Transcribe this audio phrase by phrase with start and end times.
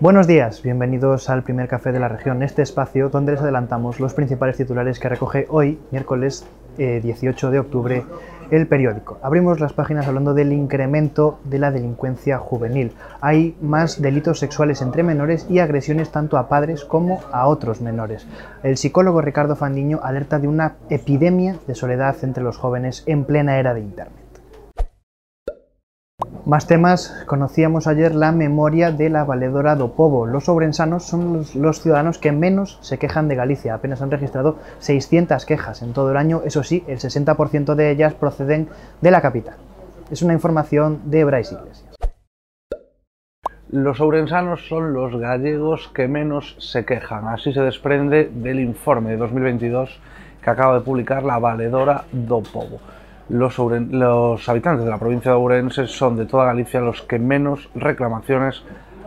[0.00, 4.14] Buenos días, bienvenidos al primer café de la región, este espacio donde les adelantamos los
[4.14, 6.46] principales titulares que recoge hoy, miércoles
[6.78, 8.04] 18 eh, de octubre,
[8.50, 9.18] el periódico.
[9.22, 12.92] Abrimos las páginas hablando del incremento de la delincuencia juvenil.
[13.20, 18.26] Hay más delitos sexuales entre menores y agresiones tanto a padres como a otros menores.
[18.62, 23.58] El psicólogo Ricardo Fandiño alerta de una epidemia de soledad entre los jóvenes en plena
[23.58, 24.19] era de Internet.
[26.50, 30.26] Más temas, conocíamos ayer la memoria de la valedora do Povo.
[30.26, 33.72] Los sobrensanos son los, ciudadanos que menos se quejan de Galicia.
[33.72, 36.42] Apenas han registrado 600 quejas en todo el año.
[36.44, 38.68] Eso sí, el 60% de ellas proceden
[39.00, 39.54] de la capital.
[40.10, 41.94] Es una información de Bryce Iglesias.
[43.70, 47.28] Los ourensanos son los gallegos que menos se quejan.
[47.28, 50.00] Así se desprende del informe de 2022
[50.42, 52.80] que acaba de publicar la valedora do Povo
[53.30, 58.62] los, habitantes de la provincia de Ourense son de toda Galicia los que menos reclamaciones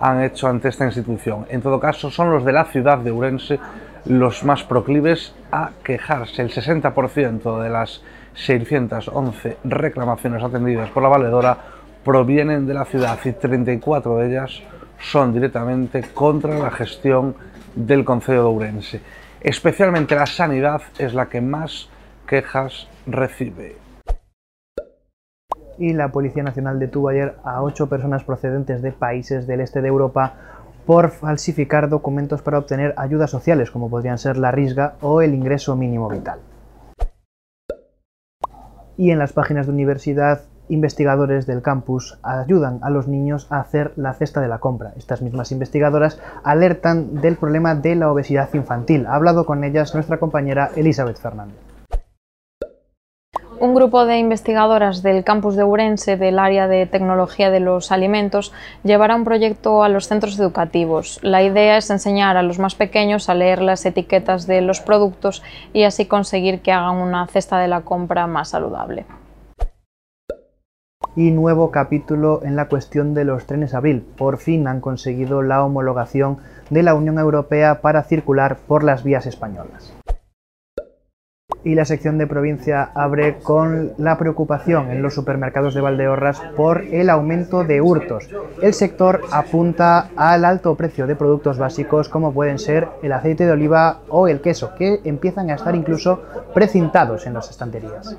[0.00, 1.46] han hecho ante esta institución.
[1.50, 3.60] En todo caso, son los de la ciudad de Ourense
[4.06, 6.40] los más proclives a quejarse.
[6.42, 8.02] El 60% de las
[8.34, 11.58] 611 reclamaciones atendidas por la valedora
[12.04, 14.62] provienen de la ciudad y 34 de ellas
[14.98, 17.34] son directamente contra la gestión
[17.74, 19.00] del Concejo de Ourense.
[19.40, 21.90] Especialmente la sanidad es la que más
[22.26, 23.85] quejas recibe
[25.78, 29.88] y la Policía Nacional detuvo ayer a ocho personas procedentes de países del este de
[29.88, 30.34] Europa
[30.86, 35.76] por falsificar documentos para obtener ayudas sociales, como podrían ser la risga o el ingreso
[35.76, 36.38] mínimo vital.
[38.96, 43.92] Y en las páginas de universidad, investigadores del campus ayudan a los niños a hacer
[43.96, 44.92] la cesta de la compra.
[44.96, 49.06] Estas mismas investigadoras alertan del problema de la obesidad infantil.
[49.06, 51.65] Ha hablado con ellas nuestra compañera Elizabeth Fernández.
[53.58, 58.52] Un grupo de investigadoras del campus de Urense del área de tecnología de los alimentos
[58.82, 61.18] llevará un proyecto a los centros educativos.
[61.22, 65.42] La idea es enseñar a los más pequeños a leer las etiquetas de los productos
[65.72, 69.06] y así conseguir que hagan una cesta de la compra más saludable.
[71.14, 74.04] Y nuevo capítulo en la cuestión de los trenes abril.
[74.18, 76.38] Por fin han conseguido la homologación
[76.68, 79.94] de la Unión Europea para circular por las vías españolas
[81.66, 86.82] y la sección de provincia abre con la preocupación en los supermercados de Valdeorras por
[86.92, 88.30] el aumento de hurtos.
[88.62, 93.50] El sector apunta al alto precio de productos básicos como pueden ser el aceite de
[93.50, 96.22] oliva o el queso, que empiezan a estar incluso
[96.54, 98.16] precintados en las estanterías.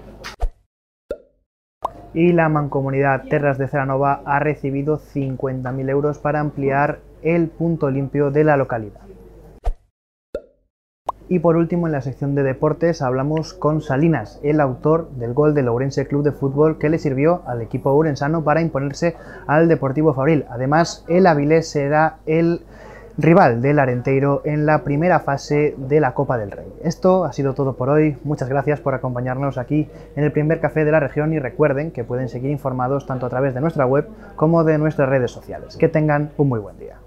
[2.13, 8.30] Y la mancomunidad Terras de Ceranova ha recibido 50.000 euros para ampliar el punto limpio
[8.30, 9.06] de la localidad.
[11.30, 15.54] Y por último, en la sección de deportes hablamos con Salinas, el autor del gol
[15.54, 19.16] del Ourense Club de Fútbol que le sirvió al equipo urensano para imponerse
[19.46, 20.46] al Deportivo Fabril.
[20.50, 22.62] Además, el Avilés será el
[23.18, 26.72] rival del Arenteiro en la primera fase de la Copa del Rey.
[26.84, 28.16] Esto ha sido todo por hoy.
[28.24, 32.04] Muchas gracias por acompañarnos aquí en el primer café de la región y recuerden que
[32.04, 35.76] pueden seguir informados tanto a través de nuestra web como de nuestras redes sociales.
[35.78, 36.98] Que tengan un muy buen día.